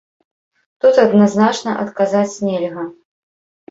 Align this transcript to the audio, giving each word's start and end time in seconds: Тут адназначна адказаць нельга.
Тут 0.85 0.95
адназначна 1.05 1.79
адказаць 1.87 2.29
нельга. 2.51 2.91